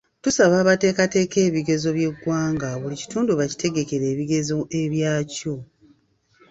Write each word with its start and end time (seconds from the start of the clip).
Tusaba 0.23 0.55
abateekateeka 0.63 1.37
ebigezo 1.47 1.89
by'eggwanga 1.97 2.69
buli 2.81 2.95
kitundu 3.01 3.31
bakitegekere 3.39 4.05
ebigezo 4.13 4.55
ebyakyo. 4.81 5.55